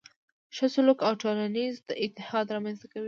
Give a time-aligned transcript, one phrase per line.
[0.55, 2.99] ښه سلوک ټولنیز اتحاد رامنځته کوي.